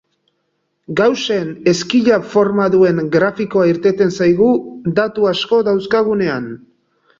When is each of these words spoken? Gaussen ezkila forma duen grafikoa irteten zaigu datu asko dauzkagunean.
Gaussen 1.01 1.51
ezkila 1.73 2.17
forma 2.31 2.65
duen 2.77 3.03
grafikoa 3.17 3.67
irteten 3.73 4.17
zaigu 4.19 4.51
datu 5.03 5.31
asko 5.37 5.63
dauzkagunean. 5.71 6.53